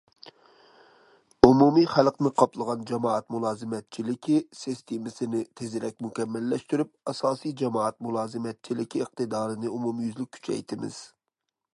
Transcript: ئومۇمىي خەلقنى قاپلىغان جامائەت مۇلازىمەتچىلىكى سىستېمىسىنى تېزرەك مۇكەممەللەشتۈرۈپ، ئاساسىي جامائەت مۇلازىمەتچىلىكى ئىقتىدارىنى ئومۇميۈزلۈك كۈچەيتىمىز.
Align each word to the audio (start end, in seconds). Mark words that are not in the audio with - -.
ئومۇمىي 1.47 1.83
خەلقنى 1.95 2.31
قاپلىغان 2.41 2.87
جامائەت 2.91 3.27
مۇلازىمەتچىلىكى 3.35 4.37
سىستېمىسىنى 4.61 5.43
تېزرەك 5.61 5.99
مۇكەممەللەشتۈرۈپ، 6.07 6.93
ئاساسىي 7.13 7.55
جامائەت 7.63 8.01
مۇلازىمەتچىلىكى 8.09 9.05
ئىقتىدارىنى 9.05 9.75
ئومۇميۈزلۈك 9.77 10.35
كۈچەيتىمىز. 10.41 11.01